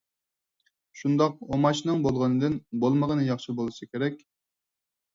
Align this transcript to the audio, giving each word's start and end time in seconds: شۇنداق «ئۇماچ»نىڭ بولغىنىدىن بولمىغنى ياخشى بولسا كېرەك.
شۇنداق 1.01 1.35
«ئۇماچ»نىڭ 1.51 2.03
بولغىنىدىن 2.09 2.59
بولمىغنى 2.87 3.31
ياخشى 3.31 3.59
بولسا 3.63 3.93
كېرەك. 3.95 4.29